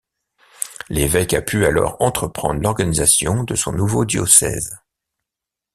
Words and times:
L'évêque 0.89 1.35
a 1.35 1.43
pu 1.43 1.63
alors 1.63 2.01
entreprendre 2.01 2.59
l'organisation 2.59 3.43
de 3.43 3.53
son 3.53 3.71
nouveau 3.71 4.03
diocèse. 4.03 4.79